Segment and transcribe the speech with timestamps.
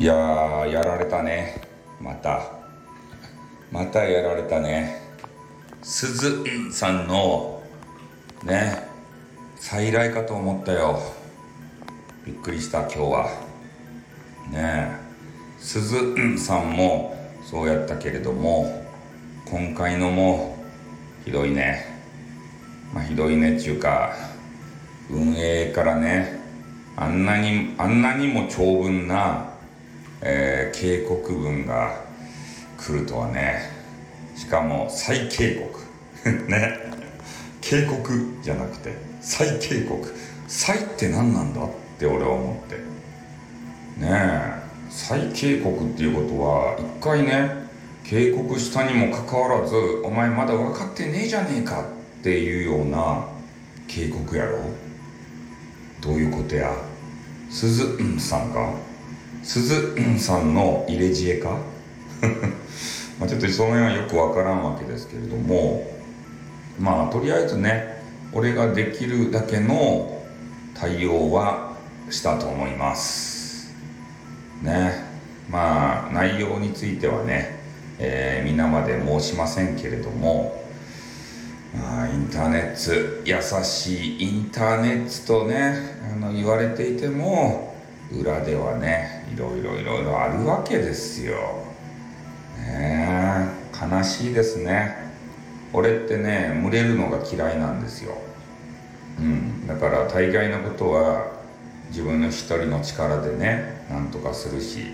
[0.00, 1.60] いやーやられたね。
[2.00, 2.40] また。
[3.70, 4.98] またやられたね。
[5.82, 7.62] 鈴さんの
[8.42, 8.88] ね
[9.56, 11.02] 再来かと思ったよ。
[12.24, 13.26] びっくりした今日は。
[14.50, 14.90] ねえ。
[15.58, 18.82] 鈴さんもそうやったけれども
[19.50, 20.64] 今回のも
[21.26, 21.84] ひどいね。
[22.94, 24.14] まあひどいねっていうか
[25.10, 26.40] 運営からね
[26.96, 29.49] あんなにあんなにも長文な
[30.22, 32.04] えー、警告文が
[32.76, 33.70] 来るとはね。
[34.36, 35.80] しかも再警告。
[36.50, 36.78] ね。
[37.60, 38.12] 警告
[38.42, 40.14] じゃなくて再警告。
[40.48, 42.76] 再って何なんだって俺は思って。
[44.02, 44.60] ねえ。
[44.90, 47.48] 再警告っていうことは一回ね
[48.02, 51.84] 警告したにもかかわらずお前まだ分かってねえじゃねえか
[52.20, 53.24] っていうような
[53.86, 54.58] 警告やろ。
[56.00, 56.74] どういうことや。
[57.50, 58.89] 鈴さんか。
[59.42, 61.58] 鈴さんの入れ知恵か？
[63.18, 65.86] まあちょっとその辺はよくわからんわけですけれども
[66.78, 68.02] まあとりあえずね
[68.32, 70.22] 俺ができるだけの
[70.74, 71.72] 対応は
[72.10, 73.74] したと思います。
[74.62, 75.08] ね。
[75.50, 77.58] まあ内容についてはね、
[77.98, 80.60] えー、皆まで申しませんけれども
[81.74, 87.69] まあ、インターネット優しいインターネットとねあの言われていても
[88.12, 91.36] 裏ではねいろいろいろいろあるわけですよ。
[92.58, 93.48] ね
[93.82, 94.96] え悲しいですね。
[95.72, 98.16] 俺ってね群れるのが嫌いなんですよ。
[99.18, 99.66] うん。
[99.66, 101.40] だから大概のことは
[101.90, 104.86] 自分の一人の力でねなんとかするし、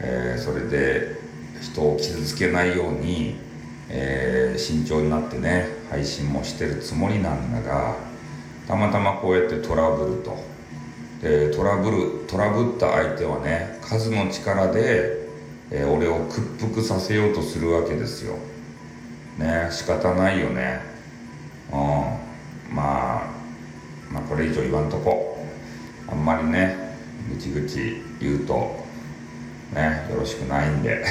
[0.00, 1.16] えー、それで
[1.60, 3.36] 人を傷つけないように、
[3.88, 7.96] えー、慎重になってね配信もしてるつもりなんだが
[8.66, 10.36] たまたまこうやってトラブルと
[11.26, 15.26] えー、トラブルトラブった相手はね数の力で、
[15.70, 18.36] えー、俺を屈服させようとするわけですよ。
[19.38, 20.80] ね仕方ないよね。
[21.72, 21.78] うん。
[22.76, 23.30] まあ
[24.12, 25.46] まあこれ以上言わんとこ。
[26.08, 26.76] あんまりね
[27.30, 28.76] ぐちぐち言うと
[29.72, 31.06] ねよろしくないんで。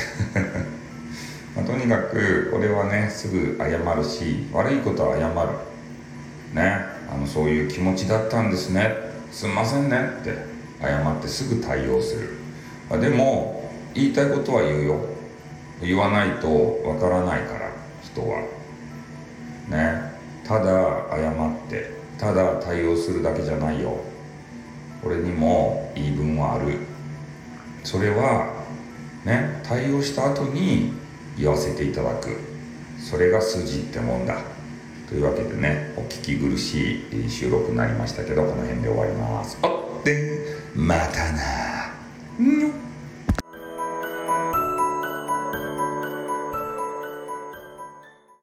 [1.58, 5.34] まあ、とにかく俺はねすぐ謝るし悪いことは謝る。
[6.54, 9.13] ねあのそういう気持ちだったんですね。
[9.34, 10.38] すんませんねって
[10.80, 12.30] 謝ってすぐ対応する。
[13.02, 15.06] でも言いたいことは言うよ。
[15.82, 17.72] 言わないとわからないから
[18.04, 18.42] 人は。
[19.70, 20.14] ね。
[20.48, 23.98] ただ謝ってただ対応するだけじゃないよ。
[25.04, 26.78] 俺にも言い分はある。
[27.84, 28.54] それは
[29.26, 30.94] ね対応した後に
[31.38, 32.38] 言わせていただく。
[33.00, 34.53] それが筋ってもんだ。
[35.08, 39.58] というわけでねお聞き苦しい収録になりましたけどこの辺で終わります。
[39.62, 42.83] あっでまたな。